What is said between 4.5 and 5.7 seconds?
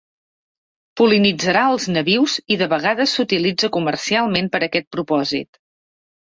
per a aquest propòsit.